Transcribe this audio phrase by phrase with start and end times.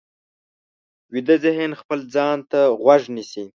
[1.13, 3.43] ویده ذهن خپل ځان ته غوږ نیسي